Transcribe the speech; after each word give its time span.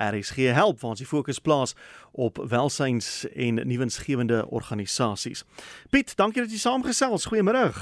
RSG 0.00 0.50
help 0.56 0.80
waar 0.80 0.94
ons 0.94 1.02
die 1.02 1.08
fokus 1.08 1.38
plaas 1.38 1.74
op 2.12 2.40
welsyns 2.48 3.26
en 3.34 3.60
nuwensgewende 3.68 4.46
organisasies. 4.48 5.44
Piet, 5.90 6.16
dankie 6.16 6.42
dat 6.42 6.50
jy 6.50 6.58
saamgesels. 6.58 7.28
Goeiemôre. 7.30 7.72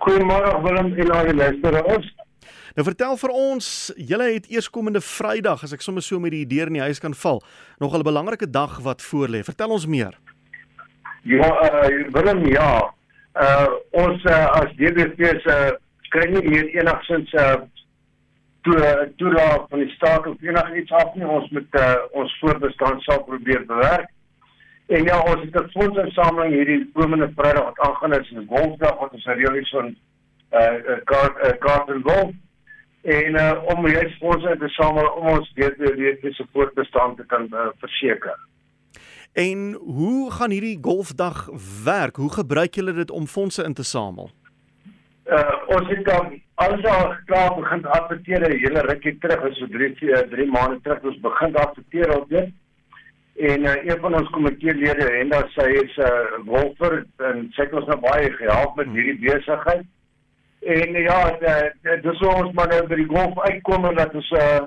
Goeiemôre 0.00 0.56
Willem 0.64 0.92
en 0.98 1.10
al 1.14 1.30
die 1.30 1.34
luisteraars. 1.34 2.10
Nou 2.74 2.86
vertel 2.86 3.16
vir 3.18 3.32
ons, 3.34 3.66
julle 3.96 4.28
het 4.32 4.46
eerskomende 4.50 5.00
Vrydag, 5.02 5.64
as 5.66 5.74
ek 5.74 5.82
sommer 5.82 6.04
so 6.06 6.20
met 6.22 6.34
die 6.34 6.46
deur 6.48 6.70
in 6.70 6.78
die 6.78 6.86
huis 6.86 7.02
kan 7.02 7.14
val, 7.14 7.42
nog 7.82 7.94
'n 7.94 8.02
belangrike 8.02 8.50
dag 8.50 8.78
wat 8.86 9.02
voorlê. 9.02 9.42
Vertel 9.44 9.70
ons 9.70 9.86
meer. 9.86 10.14
Ja, 11.22 11.50
uh, 11.84 12.08
Willem, 12.14 12.46
ja. 12.46 12.94
Uh 13.34 13.66
ons 13.90 14.24
uh, 14.24 14.46
as 14.60 14.72
DBV 14.76 15.40
se 15.42 15.56
uh, 15.56 15.76
kry 16.10 16.26
nie 16.30 16.42
hier 16.48 16.66
enigsins 16.80 17.32
uh 17.32 17.60
toe 18.60 19.12
toelaat 19.16 19.66
van 19.68 19.78
die 19.78 19.90
staat 19.90 20.26
of 20.26 20.42
enigiets 20.42 20.92
af 20.92 21.14
nie. 21.14 21.26
Ons 21.26 21.50
met 21.50 21.80
uh, 21.80 21.94
ons 22.12 22.38
voorbestaan 22.40 23.00
sal 23.00 23.24
probeer 23.24 23.66
bewerk. 23.66 24.08
En 24.86 25.02
ja, 25.04 25.20
ons 25.20 25.42
het 25.42 25.54
'n 25.54 25.70
fondsinsameling 25.70 26.54
hierdie 26.54 26.90
komende 26.92 27.30
Vrydag 27.36 27.64
wat 27.64 27.78
aangaan 27.78 28.20
is 28.20 28.30
'n 28.30 28.46
golfdag 28.48 28.98
wat 28.98 29.12
ons 29.12 29.24
reël 29.24 29.54
is 29.54 29.70
van 29.70 29.96
uh 30.52 30.98
kaart 31.04 31.36
uh, 31.46 31.58
kaart 31.58 31.88
en 31.88 32.02
golf 32.02 32.30
en 33.02 33.34
uh, 33.34 33.62
om 33.74 33.86
hierdie 33.86 34.16
fondse 34.18 34.56
te 34.58 34.68
samel 34.68 35.06
om 35.06 35.26
ons 35.26 35.52
DBV 35.54 36.32
se 36.32 36.46
voortbestaan 36.52 37.16
te 37.16 37.26
kan 37.26 37.46
uh, 37.50 37.66
verseker. 37.78 38.38
En 39.32 39.72
hoe 39.72 40.30
gaan 40.30 40.50
hierdie 40.50 40.78
golfdag 40.80 41.48
werk? 41.84 42.16
Hoe 42.16 42.32
gebruik 42.32 42.74
julle 42.74 42.92
dit 42.92 43.10
om 43.10 43.26
fondse 43.26 43.64
in 43.64 43.74
te 43.74 43.84
samel? 43.84 44.30
Uh 45.24 45.54
ons 45.66 45.88
het 45.88 46.04
dan 46.04 46.42
alles 46.62 46.84
al 46.84 47.14
klaar 47.26 47.54
begin 47.56 47.84
adverteer 47.86 48.42
'n 48.48 48.58
hele 48.62 48.80
rukkie 48.80 49.18
terug, 49.18 49.54
so 49.56 49.66
3 49.66 49.94
3 50.32 50.46
maande 50.56 50.80
terug 50.82 51.02
ons 51.02 51.20
begin 51.20 51.56
adverteer 51.56 52.16
op 52.16 52.28
dit. 52.28 52.50
En 53.36 53.62
uh, 53.64 53.84
een 53.84 54.00
van 54.00 54.14
ons 54.14 54.30
komiteelede, 54.30 55.06
Henda, 55.12 55.40
sy 55.56 55.68
is 55.82 55.96
'n 55.96 56.02
uh, 56.02 56.40
golfer 56.46 57.04
en 57.28 57.48
sy 57.52 57.62
het 57.62 57.72
ons 57.72 57.86
nou 57.86 58.00
baie 58.00 58.32
gehelp 58.32 58.76
met 58.76 58.92
hierdie 58.96 59.18
besigheid. 59.18 59.86
En 60.60 60.96
uh, 60.96 61.04
ja, 61.04 61.20
dis 62.02 62.18
hoe 62.18 62.34
ons 62.34 62.52
maar 62.52 62.68
nou 62.68 62.82
by 62.86 62.98
die 63.00 63.08
golf 63.14 63.40
uitkom 63.40 63.84
en 63.84 63.94
dat 63.94 64.14
ons 64.14 64.30
uh 64.30 64.60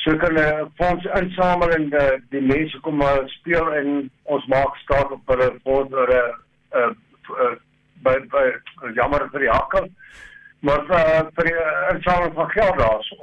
so 0.00 0.16
kan 0.16 0.32
'n 0.34 0.38
uh, 0.38 0.64
fonds 0.78 1.04
insamel 1.20 1.70
en 1.70 1.92
uh, 1.92 2.16
die 2.30 2.40
mense 2.40 2.80
kom 2.80 2.96
maar 2.96 3.28
speel 3.28 3.74
en 3.74 4.10
ons 4.22 4.46
maak 4.46 4.76
staat 4.76 5.10
op 5.10 5.20
hulle 5.26 5.50
voor 5.62 5.84
'n 5.84 5.94
uh, 6.10 6.92
uh, 7.42 7.56
by 8.02 8.14
by 8.30 8.44
jammer 8.94 9.28
vir 9.32 9.40
die 9.40 9.50
hakke 9.50 9.90
maar 10.60 10.84
uh, 10.90 11.20
vir 11.34 11.50
die 11.50 11.58
insameling 11.94 12.34
van 12.34 12.50
geld 12.50 12.78
daarso. 12.78 13.16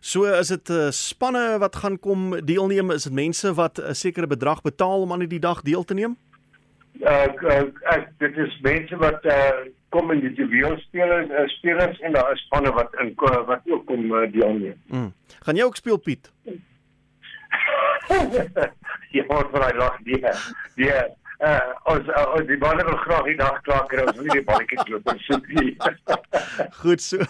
So 0.00 0.24
is 0.24 0.48
dit 0.48 0.70
uh, 0.70 0.90
spanne 0.90 1.58
wat 1.62 1.76
gaan 1.76 1.98
kom 1.98 2.32
deelneem, 2.44 2.90
is 2.90 3.06
dit 3.08 3.12
mense 3.12 3.54
wat 3.54 3.78
'n 3.78 3.94
sekere 3.94 4.26
bedrag 4.26 4.62
betaal 4.62 5.00
om 5.00 5.12
aan 5.12 5.26
die 5.26 5.38
dag 5.38 5.62
deel 5.62 5.84
te 5.84 5.94
neem? 5.94 6.16
Uh, 7.00 7.26
uh, 7.42 7.62
uh 7.92 8.02
dit 8.18 8.36
is 8.36 8.58
mense 8.62 8.96
wat 8.96 9.24
uh 9.24 9.70
kom 9.92 10.10
in 10.10 10.20
die 10.24 10.32
juweel 10.32 10.76
spelers 10.78 11.30
uh, 11.30 11.46
spelers 11.46 12.00
en 12.00 12.12
daar 12.12 12.32
is 12.32 12.44
spanne 12.46 12.72
wat 12.72 12.94
in 13.00 13.14
wat 13.46 13.60
ook 13.64 13.86
kom 13.86 14.04
uh, 14.12 14.32
deelneem. 14.32 14.76
Mm. 14.86 15.12
Gaan 15.44 15.56
jy 15.56 15.64
ook 15.64 15.76
speel 15.76 15.96
Piet? 15.96 16.32
ja, 19.16 19.24
maar 19.28 19.48
vir 19.52 19.60
daai 19.60 19.76
lag 19.76 19.98
die 20.06 20.20
die 20.76 20.92
uh 21.42 21.70
ons 21.90 22.06
uh, 22.06 22.26
ons 22.36 22.46
die 22.46 22.58
balle 22.60 22.84
wil 22.86 22.98
graag 23.02 23.24
die 23.26 23.38
dag 23.40 23.56
klaar 23.66 23.86
kry 23.90 24.04
ons 24.06 24.18
wil 24.18 24.28
nie 24.28 24.36
die 24.38 24.44
balletjies 24.46 24.90
loop 24.92 25.08
en 25.10 25.18
soek 25.26 25.48
nie. 25.56 25.72
Goed 26.82 27.02
so. 27.02 27.26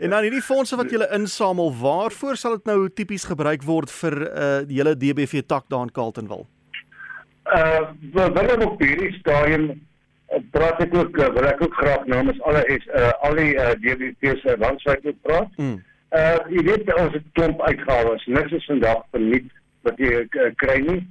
en 0.00 0.14
dan 0.14 0.24
hierdie 0.24 0.44
fondse 0.44 0.78
wat 0.80 0.92
jy 0.94 1.04
insamel, 1.16 1.68
waarvoor 1.82 2.40
sal 2.40 2.56
dit 2.56 2.70
nou 2.70 2.88
tipies 2.88 3.28
gebruik 3.28 3.66
word 3.68 3.92
vir 3.98 4.18
uh 4.30 4.48
die 4.70 4.80
hele 4.80 4.96
DBV 4.96 5.44
tak 5.52 5.68
daar 5.68 5.84
in 5.88 5.92
Carltonville? 5.98 6.48
Uh 7.44 7.92
we 8.16 8.26
wil 8.40 8.66
op 8.70 8.80
hierdie 8.80 9.12
stadium 9.18 9.70
praat 10.54 10.80
ek 10.86 10.94
ook 10.94 11.16
wil 11.20 11.52
ek 11.52 11.62
ook 11.66 11.78
graag 11.82 12.08
namens 12.08 12.40
alle 12.48 12.64
is 12.72 12.88
uh 12.94 13.12
al 13.26 13.36
die 13.36 13.52
uh, 13.58 13.76
DBV 13.84 14.36
se 14.40 14.56
landwyd 14.64 15.06
ook 15.12 15.22
praat. 15.28 15.56
Mm. 15.60 15.78
Uh 16.16 16.36
jy 16.56 16.68
weet 16.72 16.92
ons 16.96 17.12
het 17.20 17.32
klomp 17.36 17.60
uitgawes, 17.68 18.26
niks 18.26 18.56
is 18.62 18.68
vandag 18.72 19.04
verniet 19.12 19.50
wat 19.84 20.00
jy 20.00 20.24
uh, 20.24 20.52
kry 20.62 20.80
nie. 20.88 21.02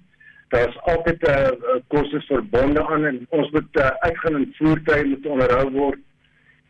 Daar's 0.50 0.78
altyd 0.92 1.22
'n 1.22 1.30
uh, 1.30 1.48
uh, 1.48 1.80
kostes 1.88 2.26
verbonde 2.26 2.88
aan 2.88 3.06
en 3.06 3.26
ons 3.30 3.50
moet 3.52 3.76
uh, 3.78 3.88
uitgaan 3.88 4.36
en 4.36 4.54
voertuie 4.58 5.06
moet 5.06 5.26
onderhou 5.26 5.72
word. 5.72 6.00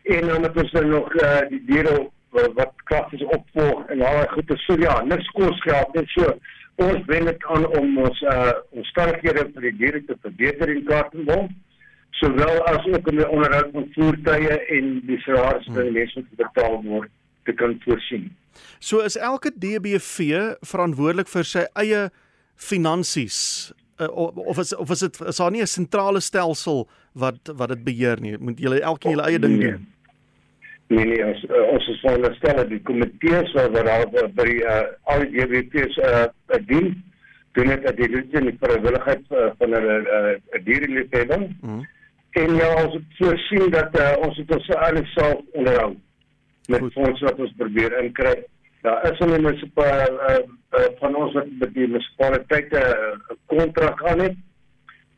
En 0.03 0.27
dan 0.27 0.41
moet 0.41 0.57
ons 0.61 0.71
dan 0.71 0.89
nog 0.89 1.13
uh, 1.13 1.39
die 1.49 1.63
diere 1.65 1.99
uh, 1.99 2.45
wat 2.53 2.73
kragtes 2.83 3.23
opvolg 3.23 3.85
en 3.87 4.01
al 4.01 4.15
daai 4.19 4.27
goede 4.27 4.57
so 4.57 4.75
ja, 4.79 5.03
niks 5.03 5.27
kos 5.27 5.61
geld 5.61 5.93
net 5.93 6.07
so. 6.07 6.37
Ons 6.75 7.05
wen 7.05 7.25
dit 7.25 7.45
aan 7.45 7.67
om 7.67 7.97
ons 7.97 8.21
uh 8.21 8.51
omstandighede 8.69 9.49
vir 9.53 9.61
die 9.61 9.77
diere 9.77 10.03
te 10.05 10.15
verbeter 10.21 10.69
in 10.69 10.85
Kaapstad 10.87 11.49
sowel 12.19 12.63
as 12.63 12.85
ook 12.85 13.07
om 13.07 13.15
die 13.15 13.29
onderhoud 13.29 13.71
van 13.71 13.87
voertuie 13.95 14.57
en 14.75 14.87
die 15.07 15.19
salarisse 15.23 15.73
wat 15.75 15.91
mense 15.95 16.19
moet 16.19 16.41
betaal 16.43 16.77
word 16.83 17.11
te 17.47 17.53
kan 17.53 17.75
voorsien. 17.85 18.29
So 18.79 19.03
is 19.05 19.15
elke 19.15 19.51
DBV 19.55 20.57
verantwoordelik 20.71 21.31
vir 21.31 21.47
sy 21.47 21.65
eie 21.79 22.09
finansies 22.59 23.71
uh, 23.99 24.09
of 24.51 24.59
is 24.59 24.75
of 24.75 24.91
is 24.91 24.99
dit 25.05 25.21
is 25.31 25.39
daar 25.39 25.51
nie 25.51 25.61
'n 25.61 25.67
sentrale 25.67 26.19
stelsel 26.19 26.87
wat 27.13 27.53
wat 27.55 27.69
dit 27.69 27.83
beheer 27.83 28.21
nie? 28.21 28.37
Moet 28.37 28.59
julle 28.59 28.81
elkeen 28.81 29.11
julle 29.11 29.27
eie 29.27 29.39
ding 29.39 29.57
nee. 29.57 29.71
doen? 29.71 29.87
Nee 30.87 31.05
nee, 31.05 31.25
ons 31.25 31.43
uh, 31.43 31.61
ons 31.73 31.87
is 31.87 31.99
veronderstel 31.99 32.67
die 32.67 32.81
komitees 32.81 33.51
wat 33.53 33.73
daar 33.73 34.07
by 34.33 34.49
uh, 34.49 34.81
al 35.03 35.25
die 35.25 35.45
DBV's 35.45 35.97
uh, 35.97 36.25
dien 36.65 37.03
doen 37.53 37.67
dit 37.67 37.83
dat 37.83 37.97
dit 37.97 38.41
nie 38.41 38.57
vrywilligheid 38.59 39.23
uh, 39.31 39.49
van 39.57 39.69
'n 39.69 40.05
uh, 40.17 40.63
diereliefhebber. 40.63 41.39
Mm 41.39 41.55
-hmm. 41.61 41.87
En 42.29 42.55
ja, 42.55 42.83
ons 42.83 42.93
het 42.93 43.03
voorsien 43.17 43.69
dat 43.69 43.99
uh, 43.99 44.13
ons 44.25 44.35
dit 44.37 44.55
ons 44.55 44.67
eie 44.67 45.05
self 45.05 45.41
onderhou 45.51 45.95
met 46.67 46.91
fondse 46.93 47.25
wat 47.25 47.39
ons 47.39 47.53
probeer 47.57 48.03
inkry. 48.03 48.43
Daar 48.81 49.11
is 49.11 49.19
mense 49.19 49.65
op 49.65 49.83
uh, 49.83 50.05
uh, 50.79 50.85
van 50.99 51.15
ons 51.15 51.33
wat 51.33 51.47
met 51.59 51.73
die 51.73 51.87
munisipaliteite 51.87 52.79
'n 52.79 53.21
uh, 53.31 53.37
kontrak 53.45 54.03
aan 54.03 54.19
het. 54.19 54.35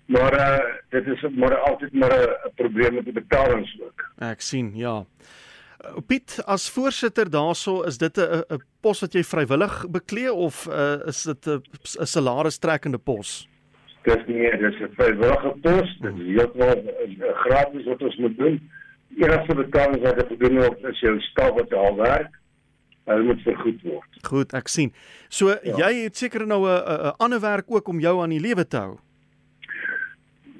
Maar 0.05 0.33
uh, 0.33 0.73
dit 0.89 1.07
is 1.07 1.25
maar 1.35 1.57
altyd 1.57 1.93
maar 1.93 2.17
'n 2.45 2.53
probleem 2.55 2.93
met 2.93 3.03
die 3.03 3.13
betalings 3.13 3.77
ook. 3.81 4.09
Ek 4.17 4.41
sien, 4.41 4.71
ja. 4.75 5.05
Piet, 6.07 6.41
as 6.45 6.69
voorsitter 6.69 7.29
daarso, 7.29 7.81
is 7.81 7.97
dit 7.97 8.17
'n 8.17 8.43
'n 8.49 8.61
pos 8.81 8.99
wat 8.99 9.13
jy 9.13 9.23
vrywillig 9.23 9.89
beklee 9.89 10.33
of 10.33 10.67
uh, 10.67 11.05
is 11.05 11.23
dit 11.23 11.45
'n 11.47 12.05
salaris 12.05 12.57
trekkende 12.57 12.97
pos? 12.97 13.47
Dis 14.01 14.25
nie, 14.25 14.57
dis 14.57 14.79
'n 14.79 14.93
vrywillige 14.97 15.53
pos. 15.61 15.97
Dit 16.01 16.13
is 16.17 16.25
heeltemal 16.25 16.83
gratis 17.33 17.85
wat 17.85 18.01
ons 18.01 18.15
moet 18.15 18.37
doen 18.37 18.61
enigste 19.17 19.55
betaling 19.55 20.03
wat 20.03 20.21
ek 20.23 20.39
doen 20.39 20.61
op 20.65 20.85
is 20.87 20.99
jou 21.03 21.15
staf 21.31 21.55
wat 21.57 21.73
al 21.73 21.97
werk. 21.99 22.37
Hulle 23.09 23.23
moet 23.23 23.41
vergoed 23.41 23.81
word. 23.83 24.17
Goed, 24.27 24.53
ek 24.53 24.67
sien. 24.69 24.91
So 25.29 25.55
ja. 25.63 25.77
jy 25.87 26.03
het 26.03 26.17
seker 26.17 26.45
nou 26.45 26.65
'n 26.67 26.81
'n 26.85 27.13
ander 27.17 27.39
werk 27.39 27.71
ook 27.71 27.87
om 27.87 27.99
jou 27.99 28.21
aan 28.21 28.29
die 28.29 28.39
lewe 28.39 28.67
te 28.67 28.77
hou. 28.77 28.99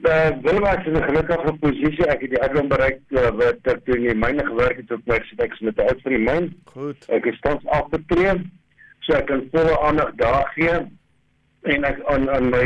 Uh, 0.02 0.30
wil 0.42 0.60
maar 0.60 0.78
as 0.78 0.86
'n 0.86 1.04
gelukkige 1.04 1.54
posisie 1.60 2.06
ek 2.10 2.22
het 2.22 2.30
die 2.30 2.42
ouderdom 2.42 2.68
bereik 2.68 3.02
uh, 3.10 3.30
wat 3.38 3.60
ek 3.70 3.86
toe 3.86 3.96
in 3.96 4.08
die 4.10 4.16
myne 4.16 4.46
gewerk 4.46 4.78
het 4.78 4.92
op 4.92 5.06
my 5.06 5.20
seks 5.38 5.60
met 5.60 5.76
die 5.76 5.86
uit 5.86 6.02
van 6.02 6.12
die 6.12 6.24
myn. 6.26 6.48
Goed. 6.74 7.06
Ek 7.10 7.26
is 7.26 7.40
tans 7.40 7.66
afgetree. 7.66 8.34
So 9.06 9.14
ek 9.14 9.28
kan 9.30 9.46
volle 9.52 9.80
aandag 9.80 10.16
daar 10.16 10.50
gee 10.56 10.74
en 11.62 11.84
ek 11.84 12.02
aan 12.06 12.30
aan 12.30 12.50
my 12.50 12.66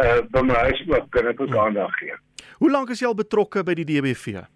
uh 0.00 0.20
by 0.32 0.40
my 0.40 0.54
huis 0.54 0.80
ook 0.88 1.10
kan 1.10 1.26
ek 1.26 1.40
ook 1.40 1.52
hmm. 1.52 1.58
aandag 1.58 1.92
gee. 2.00 2.16
Hoe 2.58 2.70
lank 2.70 2.90
is 2.90 3.00
jy 3.00 3.06
al 3.06 3.14
betrokke 3.14 3.62
by 3.62 3.74
die 3.74 3.84
DBV? 3.84 4.48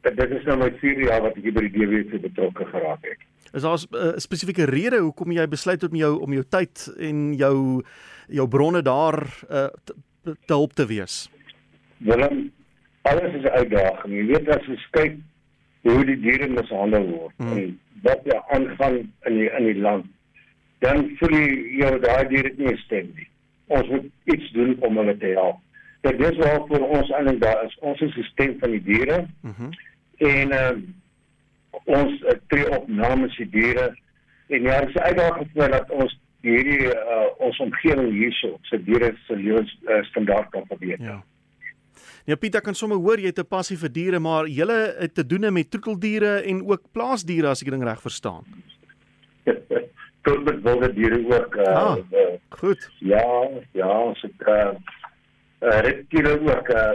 Dit 0.00 0.30
is 0.30 0.44
nou 0.48 0.56
my 0.60 0.70
4 0.80 1.02
jaar 1.04 1.22
wat 1.24 1.36
ek 1.36 1.50
by 1.54 1.66
die 1.66 1.72
DWC 1.74 2.20
betrokke 2.24 2.66
geraak 2.70 3.04
het. 3.04 3.24
Is 3.52 3.62
daar 3.62 3.78
'n 3.78 3.96
uh, 3.96 4.16
spesifieke 4.16 4.64
rede 4.64 4.98
hoekom 4.98 5.32
jy 5.32 5.48
besluit 5.48 5.82
het 5.82 5.90
om 5.90 5.96
jou 5.96 6.20
om 6.20 6.32
jou 6.32 6.44
tyd 6.48 6.94
en 6.98 7.34
jou 7.34 7.82
jou 8.28 8.48
bronne 8.48 8.82
daar 8.82 9.18
uh, 9.50 9.66
te, 9.84 9.94
te 10.22 10.52
help 10.54 10.72
te 10.72 10.86
wees? 10.86 11.30
Willem, 11.98 12.52
alles 13.02 13.34
is 13.34 13.42
'n 13.42 13.56
uitdaging. 13.60 14.14
Jy 14.14 14.26
weet 14.26 14.48
as 14.48 14.66
jy 14.66 14.78
kyk 14.90 15.16
hoe 15.82 16.04
die 16.04 16.20
diere 16.20 16.48
mishandel 16.48 17.06
word 17.06 17.34
hmm. 17.36 17.52
en 17.52 17.80
wat 18.02 18.24
daar 18.24 18.44
aangaan 18.48 19.12
in 19.24 19.34
die 19.34 19.50
in 19.58 19.64
die 19.64 19.80
land, 19.80 20.06
dan 20.78 21.10
voel 21.18 21.34
jy 21.36 21.76
jou 21.82 21.98
daai 22.00 22.28
diere 22.28 22.52
nie 22.56 22.76
stem 22.76 23.12
nie. 23.16 23.28
Ons 23.66 23.88
moet 23.88 24.06
iets 24.24 24.52
doen 24.52 24.76
om 24.80 24.96
hulle 24.96 25.16
te 25.16 25.26
help. 25.26 25.58
Dit 26.00 26.20
is 26.20 26.36
waar 26.36 26.66
vir 26.66 26.80
ons 26.80 27.10
eintlik 27.10 27.40
daar 27.40 27.64
is. 27.64 27.76
Ons 27.80 28.00
is 28.00 28.14
die 28.14 28.24
stem 28.24 28.56
van 28.58 28.70
die 28.70 28.82
diere. 28.82 29.26
Mhm. 29.42 29.64
Mm 29.64 29.88
en 30.20 30.52
uh, 30.52 30.76
ons 31.84 32.22
uh, 32.22 32.36
tree 32.52 32.68
op 32.76 32.88
namens 32.88 33.36
die 33.40 33.48
diere 33.48 33.90
en 34.50 34.66
ja, 34.66 34.80
dit 34.84 34.94
is 34.94 35.02
uitdaging 35.02 35.50
vir 35.54 35.74
dat 35.76 35.90
ons 35.94 36.16
hierdie 36.44 36.88
uh, 36.90 37.26
ons 37.46 37.58
omgewing 37.64 38.12
hierso 38.16 38.56
se 38.68 38.80
diere 38.84 39.12
se 39.26 39.36
lewens 39.36 39.72
uh, 39.88 40.00
standaard 40.10 40.50
kan 40.54 40.66
verbeter. 40.68 41.04
Ja. 41.04 41.20
Ja 42.28 42.36
Pieter 42.36 42.62
kan 42.64 42.76
sommer 42.76 43.00
hoor 43.00 43.20
jy 43.20 43.32
het 43.32 43.40
'n 43.40 43.48
passie 43.48 43.76
vir 43.76 43.92
diere, 43.92 44.18
maar 44.18 44.48
jy 44.48 44.66
het 45.00 45.14
te 45.14 45.26
doen 45.26 45.52
met 45.52 45.70
troeteldiere 45.70 46.42
en 46.44 46.62
ook 46.68 46.92
plaasdiere 46.92 47.48
as 47.48 47.62
ek 47.62 47.70
dit 47.70 47.82
reg 47.82 48.00
verstaan. 48.00 48.44
tot 50.24 50.44
met 50.44 50.62
wilde 50.62 50.92
diere 50.92 51.18
ook. 51.26 51.54
Uh, 51.54 51.64
ah, 51.64 51.96
uh, 52.12 52.36
goed. 52.48 52.90
Ja, 52.98 53.48
ja, 53.72 53.88
ons 54.00 54.20
het 54.20 54.48
uh, 54.48 54.68
uh, 55.60 55.80
reptiele 55.80 56.40
ook. 56.40 56.68
Uh, 56.68 56.92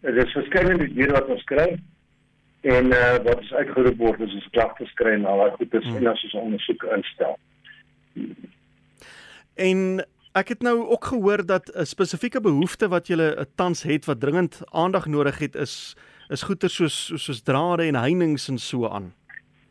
dit 0.00 0.26
is 0.26 0.32
verskillende 0.32 0.88
diere 0.94 1.12
wat 1.12 1.26
ons 1.26 1.44
kry 1.44 1.68
en 2.62 2.92
uh, 2.94 3.18
wat 3.26 3.40
is 3.42 3.52
uitgeroep 3.52 3.98
word 3.98 4.22
as 4.22 4.34
ons 4.38 4.48
klagtes 4.54 4.92
kry 4.94 5.16
en 5.16 5.26
al 5.26 5.42
daai 5.42 5.56
goedes 5.58 5.84
hmm. 5.84 5.96
en 5.96 6.12
as 6.12 6.24
ons 6.28 6.38
ondersoek 6.44 6.86
instel. 6.96 7.36
En 9.54 10.02
ek 10.38 10.54
het 10.54 10.62
nou 10.62 10.76
ook 10.94 11.10
gehoor 11.12 11.44
dat 11.46 11.72
'n 11.74 11.84
spesifieke 11.84 12.40
behoefte 12.40 12.88
wat 12.88 13.08
jy 13.08 13.46
tans 13.54 13.82
het 13.82 14.04
wat 14.04 14.20
dringend 14.20 14.62
aandag 14.70 15.06
nodig 15.06 15.38
het 15.38 15.54
is 15.54 15.96
is 16.30 16.42
goeder 16.42 16.70
soos 16.70 17.12
soos 17.16 17.42
drade 17.42 17.82
en 17.82 17.94
heininge 17.94 18.40
en 18.48 18.58
so 18.58 18.88
aan. 18.88 19.12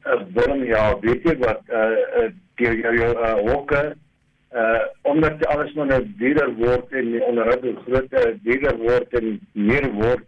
Uh, 0.06 0.22
Willem, 0.34 0.64
ja, 0.64 1.00
weet 1.00 1.24
jy 1.24 1.36
wat 1.38 1.62
uh 1.70 1.82
uh 2.22 2.30
die 2.56 2.68
jou 2.82 2.96
jou 2.98 3.12
uh 3.18 3.34
hokke 3.50 3.96
uh 4.54 4.82
omdat 5.02 5.46
alles 5.46 5.74
maar 5.74 5.86
nou 5.86 6.02
duurder 6.18 6.54
word 6.56 6.92
en 6.92 7.24
onderhou 7.24 7.76
groter 7.86 8.38
duurder 8.44 8.78
word 8.78 9.14
en 9.20 9.40
meer 9.52 9.92
word. 9.92 10.26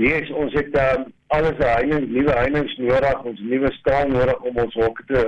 Nee, 0.00 0.20
ons 0.32 0.54
het 0.56 0.76
uh, 0.80 1.02
alles 1.36 1.58
heining, 1.60 2.06
nuwe 2.08 2.32
heininge 2.32 2.76
nodig, 2.80 3.24
ons 3.28 3.40
nuwe 3.44 3.70
staal 3.76 4.08
nodig 4.08 4.46
om 4.48 4.60
ons 4.64 4.76
hokke 4.80 5.04
te 5.10 5.24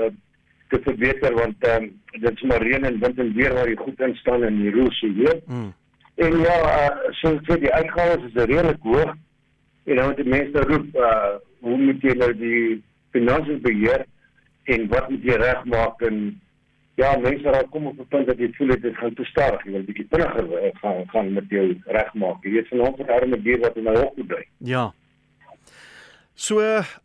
te 0.72 0.78
verbeter 0.86 1.34
want 1.36 1.66
um, 1.68 1.90
dit 2.14 2.30
is 2.32 2.44
maar 2.48 2.62
reën 2.64 2.86
en 2.88 2.94
wind 3.02 3.18
en 3.20 3.32
weer 3.36 3.52
waar 3.52 3.68
jy 3.68 3.74
goed 3.76 3.98
in 4.00 4.14
staan 4.16 4.46
in 4.48 4.56
die 4.62 4.70
roos 4.72 5.00
hier. 5.04 5.42
Mm. 5.44 5.66
En 6.24 6.38
ja, 6.40 6.54
uh, 6.70 7.10
so 7.18 7.34
sê 7.44 7.58
die 7.60 7.72
uitgawes 7.74 8.24
is 8.30 8.38
redelik 8.40 8.86
hoog. 8.88 9.12
En 9.84 10.00
nou 10.00 10.08
die 10.16 10.28
mense 10.36 10.64
roep 10.70 10.96
uh 10.96 11.34
hoe 11.62 11.76
moet 11.78 12.02
jy 12.02 12.14
nou 12.18 12.30
die 12.34 12.62
finansies 13.14 13.60
beheer 13.62 14.06
en 14.72 14.88
wat 14.90 15.10
moet 15.12 15.28
jy 15.28 15.36
regmaak 15.38 16.00
en 16.08 16.16
ja, 16.94 17.16
mense 17.16 17.50
raak 17.50 17.70
kom 17.70 17.86
op 17.86 17.98
'n 17.98 18.08
punt 18.08 18.26
dat 18.26 18.38
jy 18.38 18.52
voel 18.52 18.68
dit 18.68 18.96
gaan 18.96 19.14
te 19.14 19.24
stadig, 19.24 19.64
jy 19.64 19.72
wil 19.72 19.84
bietjie 19.84 20.06
vinniger 20.10 20.44
uh, 20.44 20.70
gaan 20.80 21.08
gaan 21.08 21.32
met 21.32 21.44
jou 21.48 21.80
regmaak. 21.86 22.44
Jy 22.44 22.50
weet 22.50 22.68
vanaand 22.68 22.98
het 22.98 23.08
arme 23.08 23.42
dier 23.42 23.60
wat 23.60 23.76
in 23.76 23.84
my 23.84 23.92
moet 23.92 24.26
bly. 24.26 24.46
Ja. 24.58 24.92
So 26.34 26.60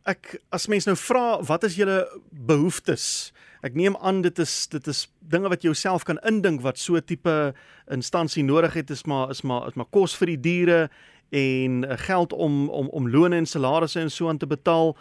ek 0.06 0.40
as 0.50 0.68
mens 0.68 0.86
nou 0.86 0.96
vra 0.96 1.42
wat 1.44 1.64
is 1.64 1.76
julle 1.76 2.08
behoeftes? 2.32 3.34
Ek 3.62 3.76
neem 3.76 3.98
aan 4.00 4.22
dit 4.22 4.40
is 4.40 4.68
dit 4.68 4.88
is 4.88 5.08
dinge 5.20 5.50
wat 5.50 5.62
jy 5.62 5.72
jouself 5.74 6.04
kan 6.04 6.20
indink 6.24 6.62
wat 6.62 6.78
so 6.78 7.00
tipe 7.00 7.54
instansie 7.92 8.44
nodig 8.44 8.74
het 8.74 8.90
is 8.90 9.04
maar 9.06 9.30
is 9.30 9.42
maar 9.42 9.68
is 9.68 9.76
maar 9.76 9.90
kos 9.92 10.16
vir 10.16 10.28
die 10.28 10.42
diere 10.42 10.90
en 11.30 11.84
eh, 11.84 11.98
geld 12.08 12.34
om 12.34 12.70
om 12.70 12.88
om 12.90 13.10
lone 13.10 13.36
en 13.36 13.46
salarisse 13.46 14.00
en 14.00 14.12
so 14.12 14.30
aan 14.30 14.38
te 14.38 14.48
betaal. 14.48 14.96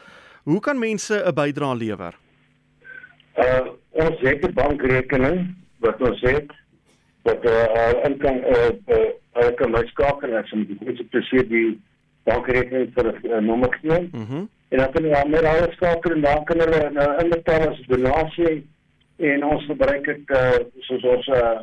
Hoe 0.44 0.60
kan 0.60 0.78
mense 0.78 1.14
'n 1.14 1.34
bydrae 1.34 1.76
lewer? 1.76 2.14
Uh 3.36 3.75
ons 4.04 4.20
het 4.20 4.44
'n 4.46 4.52
bankrekening 4.52 5.54
wat 5.84 6.00
ons 6.00 6.20
het 6.20 6.50
wat 7.22 7.44
uh 7.44 7.92
in 8.04 8.16
kan 8.18 8.36
uh 8.54 8.70
uh 8.92 9.50
kan 9.56 9.70
my 9.70 9.84
skakel 9.86 10.36
en 10.36 10.46
so 10.46 10.56
moet 10.56 11.00
ek 11.00 11.10
presies 11.10 11.48
die 11.48 11.80
bankrekening 12.24 12.92
vir 12.94 13.12
'n 13.12 13.30
uh, 13.30 13.40
nommer 13.40 13.72
gee. 13.80 14.08
Mhm. 14.12 14.34
Mm 14.34 14.48
en 14.68 14.78
dan 14.78 14.92
kan 14.92 15.02
hulle 15.02 15.28
meer 15.28 15.46
alles 15.46 15.74
skakel 15.74 16.12
en 16.12 16.20
dan 16.20 16.44
kan 16.44 16.58
hulle 16.58 16.90
nou 16.90 17.10
inbetaal 17.22 17.68
as 17.68 17.82
donasie 17.86 18.66
en 19.16 19.44
ons 19.44 19.64
gebruik 19.64 20.04
dit 20.04 20.30
uh, 20.38 20.58
soos 20.88 21.04
ons 21.14 21.28
uh 21.28 21.58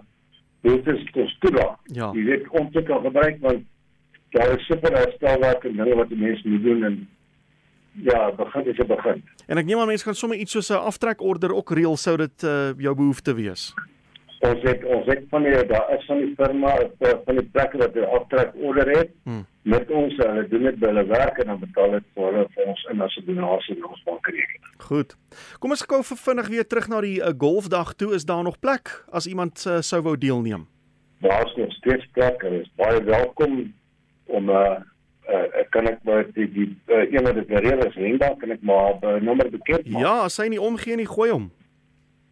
dit 0.64 0.88
is 0.88 1.04
dis 1.12 1.38
toelaat. 1.40 1.80
Ja. 1.92 2.12
Jy 2.16 2.24
weet 2.24 2.48
om 2.50 2.72
te 2.72 2.84
kan 2.88 3.04
gebruik 3.04 3.42
want 3.42 3.66
daar 4.32 4.54
is 4.56 4.66
super 4.66 4.96
herstelwerk 4.96 5.64
en 5.64 5.76
dinge 5.76 5.96
wat 5.96 6.10
die 6.10 6.18
mense 6.18 6.48
moet 6.48 6.64
doen 6.64 6.84
en 6.84 6.96
ja, 7.94 8.32
begin 8.32 8.66
is 8.66 8.78
'n 8.78 8.88
begin. 8.88 9.24
En 9.48 9.58
ek 9.58 9.66
neem 9.66 9.80
aan 9.80 9.88
mense 9.88 10.04
gaan 10.04 10.16
sommer 10.16 10.38
iets 10.38 10.52
soos 10.52 10.70
'n 10.70 10.86
aftrekorder 10.86 11.54
ook 11.54 11.72
reël 11.72 11.98
sou 11.98 12.18
dit 12.18 12.44
uh, 12.44 12.74
jou 12.78 12.96
behoefte 12.96 13.34
wees. 13.34 13.74
Ons 14.40 14.62
het 14.62 14.84
ons 14.84 15.06
het 15.06 15.24
van 15.30 15.44
die 15.44 15.66
daar 15.66 15.96
is 15.98 16.06
van 16.06 16.18
die 16.18 16.34
firma 16.36 16.76
van 17.26 17.36
die 17.36 17.50
plekke 17.52 17.78
wat 17.78 17.96
'n 17.96 18.04
aftrekorder 18.04 18.90
het. 18.98 19.10
Hmm 19.24 19.46
met 19.64 19.92
ons 19.92 20.16
en 20.20 20.34
hulle 20.34 20.48
doen 20.52 20.66
dit 20.68 20.80
by 20.80 20.90
hulle 20.92 21.06
werk 21.08 21.40
en 21.40 21.54
dan 21.54 21.60
betaal 21.62 21.96
dit 21.96 22.08
vir 22.16 22.26
hulle 22.28 22.44
vir 22.56 22.66
ons 22.68 22.82
in 22.92 23.02
as 23.02 23.16
'n 23.18 23.26
donasie 23.26 23.76
na 23.80 23.88
ons 23.88 24.04
bankrekening. 24.04 24.64
Goed. 24.78 25.16
Kom 25.60 25.72
ons 25.72 25.86
gou 25.88 26.04
vinnig 26.04 26.48
weer 26.48 26.68
terug 26.68 26.88
na 26.88 27.02
die 27.02 27.20
uh, 27.22 27.32
golfdag 27.38 27.94
toe. 27.96 28.14
Is 28.14 28.26
daar 28.26 28.44
nog 28.44 28.60
plek 28.60 29.06
as 29.12 29.26
iemand 29.26 29.66
uh, 29.68 29.80
sou 29.80 30.02
wou 30.02 30.18
deelneem? 30.18 30.68
Daar 31.22 31.46
is 31.46 31.56
nog 31.56 31.72
steeds 31.72 32.06
plek. 32.12 32.42
Hulle 32.42 32.62
is 32.62 32.72
baie 32.76 33.04
welkom 33.04 33.74
om 34.26 34.50
uh, 34.50 34.84
uh 35.30 35.64
kan 35.70 35.88
ek 35.88 36.00
maar 36.04 36.26
die 36.34 36.48
die 36.52 36.70
uh, 36.88 37.04
een 37.12 37.24
wat 37.24 37.36
dit 37.36 37.48
gereël 37.48 37.86
is, 37.88 37.96
Linda, 37.96 38.34
kan 38.40 38.52
ek 38.52 38.62
maar 38.62 38.96
'n 39.02 39.06
uh, 39.06 39.22
nommer 39.22 39.50
bekend 39.50 39.90
maak? 39.90 40.02
Ja, 40.02 40.16
as 40.24 40.38
hy 40.38 40.48
nie 40.48 40.62
omgee 40.62 40.96
nie, 40.96 41.08
gooi 41.08 41.32
hom. 41.32 41.52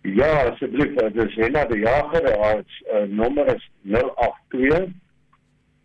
Ja, 0.02 0.50
asseblief, 0.50 0.96
dit 0.96 1.24
is 1.30 1.36
Linda 1.36 1.66
die 1.66 1.80
jager. 1.80 2.26
Haar 2.42 2.64
uh, 2.94 3.08
nommer 3.08 3.56
is 3.56 3.70
082 3.82 4.92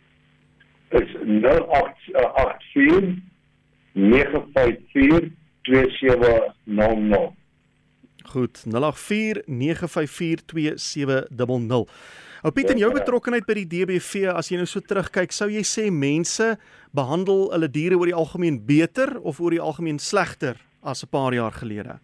Is 0.90 1.16
0884 1.26 3.16
954 3.94 5.32
2700. 5.70 7.32
Goed, 8.34 8.64
0849542700. 8.66 8.74
Ou 12.40 12.52
Piet, 12.56 12.70
en 12.72 12.80
jou 12.80 12.92
betrokkeheid 12.96 13.46
by 13.48 13.56
die 13.58 13.68
DBV, 13.68 14.30
as 14.32 14.48
jy 14.52 14.58
nou 14.62 14.68
so 14.70 14.80
terugkyk, 14.80 15.32
sou 15.36 15.50
jy 15.52 15.64
sê 15.68 15.90
mense 15.92 16.58
behandel 16.96 17.52
hulle 17.52 17.70
diere 17.72 17.96
oor 18.00 18.10
die 18.10 18.16
algemeen 18.16 18.58
beter 18.66 19.20
of 19.20 19.42
oor 19.44 19.52
die 19.52 19.64
algemeen 19.64 20.00
slegter 20.00 20.56
as 20.82 21.04
'n 21.04 21.12
paar 21.12 21.34
jaar 21.34 21.52
gelede? 21.52 22.00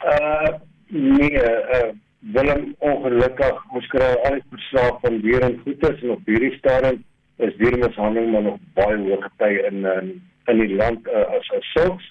Uh 0.00 0.58
nee, 0.88 1.36
uh 1.36 1.92
Willem 2.22 2.74
ongelukkig 2.78 3.62
ons 3.74 3.86
kry 3.90 4.12
al 4.24 4.36
die 4.38 4.44
verslae 4.54 4.90
van 5.02 5.16
diere 5.24 5.48
en 5.48 5.56
goedes 5.64 6.02
en 6.02 6.10
op 6.14 6.28
hierdie 6.30 6.54
stadium 6.58 7.00
is 7.42 7.56
diermishandeling 7.58 8.30
maar 8.30 8.44
nog 8.46 8.58
baie 8.78 8.98
hoog 9.08 9.24
gety 9.24 9.52
in 9.66 9.84
in 9.84 10.12
in 10.52 10.58
die 10.62 10.76
land 10.76 11.08
uh, 11.10 11.26
as 11.38 11.50
as 11.58 11.66
sulks 11.74 12.06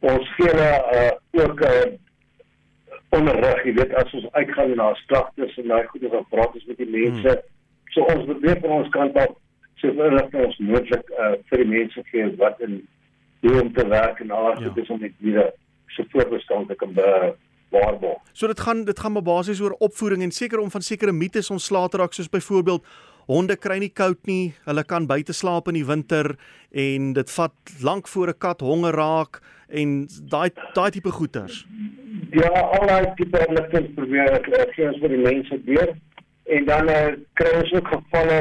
ons 0.00 0.34
gee 0.36 0.50
hulle 0.50 0.70
uh, 0.98 1.42
ook 1.42 1.60
'n 1.60 1.64
uh, 1.64 1.96
onderrig, 3.18 3.64
jy 3.64 3.74
weet 3.74 3.94
as 3.94 4.12
ons 4.12 4.32
uitgaan 4.32 4.76
na 4.76 4.94
slagtes 4.94 5.56
en 5.56 5.68
daai 5.68 5.86
goeie 5.86 6.08
wat 6.08 6.28
praat 6.28 6.54
ons 6.54 6.64
met 6.64 6.76
die 6.76 6.90
mense. 6.90 7.28
Hmm. 7.28 7.92
So 7.94 8.00
ons 8.02 8.24
probeer 8.24 8.60
van 8.60 8.70
ons 8.70 8.88
kant 8.88 9.16
af 9.16 9.34
so 9.80 9.92
vir 9.92 10.44
ons 10.44 10.58
moontlik 10.58 11.10
uh, 11.10 11.34
vir 11.48 11.62
die 11.64 11.70
mense 11.72 12.02
gee 12.10 12.36
wat 12.36 12.60
in 12.60 12.80
hoe 13.40 13.60
om 13.62 13.72
te 13.72 13.86
werk 13.88 14.20
en 14.20 14.30
alles 14.30 14.64
ja. 14.64 14.72
is 14.74 14.90
om 14.90 15.00
net 15.00 15.14
weer 15.18 15.52
so 15.86 16.04
voorbestand 16.10 16.68
te 16.68 16.74
kan 16.74 16.94
waarborg. 17.70 18.22
So 18.32 18.46
dit 18.46 18.60
gaan 18.60 18.84
dit 18.84 18.98
gaan 18.98 19.12
maar 19.12 19.22
basies 19.22 19.60
oor 19.60 19.76
opvoeding 19.78 20.22
en 20.22 20.30
seker 20.30 20.58
om 20.58 20.70
van 20.70 20.82
sekere 20.82 21.12
mites 21.12 21.50
ontslae 21.50 21.88
te 21.88 21.96
raak 21.96 22.12
soos 22.12 22.28
byvoorbeeld 22.28 22.84
honde 23.28 23.56
kry 23.60 23.78
nie 23.82 23.92
koud 23.92 24.20
nie, 24.26 24.54
hulle 24.66 24.84
kan 24.88 25.06
buite 25.06 25.36
slaap 25.36 25.68
in 25.68 25.78
die 25.78 25.86
winter 25.86 26.34
en 26.72 27.12
dit 27.16 27.30
vat 27.36 27.74
lank 27.84 28.08
voor 28.08 28.28
'n 28.32 28.38
kat 28.38 28.60
honger 28.60 28.94
raak 28.94 29.40
en 29.68 30.08
daai 30.32 30.50
daai 30.74 30.90
tipe 30.90 31.10
goeters. 31.10 31.66
Ja, 32.32 32.48
al 32.48 32.86
daai 32.86 33.14
tipe 33.16 33.44
inligting 33.48 33.94
probeer 33.94 34.32
ek 34.32 34.48
gee 34.74 34.88
ons 34.88 35.00
vir 35.00 35.08
die 35.08 35.24
mense 35.24 35.64
deur 35.64 35.94
en 36.56 36.64
dan 36.64 36.88
uh, 36.88 37.12
kry 37.34 37.52
ons 37.60 37.72
ook 37.72 37.88
gevalle 37.92 38.40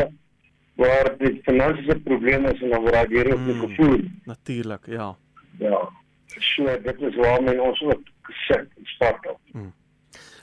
waar 0.77 1.09
die 1.19 1.39
finansiële 1.43 1.99
probleme 2.05 2.53
is 2.53 2.61
en 2.61 2.69
dan 2.69 2.81
word 2.81 2.93
daar 2.93 3.07
weer 3.07 3.33
op 3.33 3.39
hmm, 3.39 3.61
gevoer. 3.65 4.03
Natuurlik, 4.25 4.85
ja. 4.85 5.15
Ja. 5.59 5.79
So 6.27 6.63
dit 6.83 7.01
is 7.01 7.15
waarmee 7.15 7.61
ons 7.61 7.81
ook 7.81 8.01
gesit 8.21 8.69
spartel. 8.83 9.39
Hmm. 9.51 9.73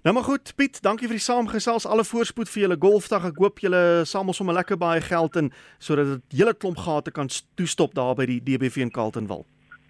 Nou 0.04 0.12
maar 0.14 0.24
goed, 0.24 0.52
Piet, 0.56 0.82
dankie 0.84 1.06
vir 1.08 1.16
die 1.16 1.24
saamgesels. 1.24 1.86
Alle 1.88 2.04
voorspoed 2.04 2.50
vir 2.52 2.62
julle 2.66 2.76
golfdag. 2.76 3.22
Ek 3.30 3.38
hoop 3.40 3.62
julle 3.64 3.78
samel 4.04 4.34
sommer 4.36 4.52
lekker 4.58 4.76
baie 4.76 5.00
geld 5.00 5.38
in 5.40 5.46
sodat 5.80 6.10
dit 6.10 6.40
hele 6.42 6.52
klomp 6.52 6.82
gate 6.84 7.08
kan 7.16 7.30
toestop 7.56 7.94
daar 7.96 8.12
by 8.18 8.26
die 8.28 8.36
DBV 8.44 8.84
in 8.84 8.92
Carltonville. 8.92 9.46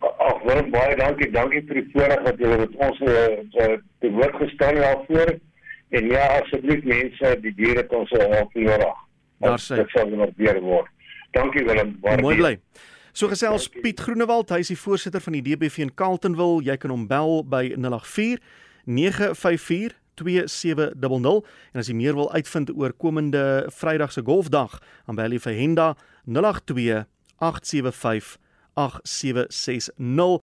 Ag, 0.06 0.44
baie 0.46 0.62
baie 0.70 0.92
dankie. 1.00 1.26
Dankie 1.34 1.64
vir 1.66 1.80
die 1.80 1.84
voorreg 1.96 2.22
dat 2.28 2.38
julle 2.44 2.58
met 2.60 2.76
ons 2.86 3.00
uh, 3.02 3.72
te 4.04 4.12
woord 4.20 4.38
gestaan 4.44 4.78
daarvoor. 4.78 5.32
En 5.98 6.06
ja, 6.12 6.28
asseblief 6.36 6.86
mense, 6.92 7.34
die 7.42 7.54
diere 7.58 7.82
kan 7.90 8.06
se 8.12 8.22
help 8.36 8.54
nodig. 8.54 9.02
Daar 9.42 9.58
sê. 9.64 9.80
Dit 9.82 9.98
sal 9.98 10.14
weer 10.38 10.62
word. 10.62 10.94
Dankie 11.34 11.66
Willem. 11.66 11.96
Mooi 12.22 12.36
bly. 12.38 12.52
So 13.10 13.26
gesels 13.34 13.66
Piet 13.80 13.98
Groenewald, 14.06 14.54
hy 14.54 14.62
is 14.62 14.70
die 14.70 14.78
voorsitter 14.78 15.26
van 15.26 15.40
die 15.40 15.42
DBV 15.50 15.88
in 15.88 15.92
Carletonville. 15.98 16.62
Jy 16.70 16.78
kan 16.78 16.94
hom 16.94 17.10
bel 17.10 17.42
by 17.42 17.64
084 17.74 18.38
954 18.86 20.03
2700 20.20 21.44
en 21.72 21.82
as 21.82 21.90
jy 21.90 21.96
meer 21.98 22.14
wil 22.18 22.30
uitvind 22.34 22.72
oor 22.74 22.92
komende 22.92 23.66
Vrydag 23.74 24.12
se 24.12 24.22
golfdag, 24.24 24.78
dan 25.06 25.18
bel 25.18 25.34
jy 25.36 25.42
vir 25.46 25.58
Henda 25.58 25.88
082 26.24 27.04
875 27.38 28.38
8760 28.74 30.42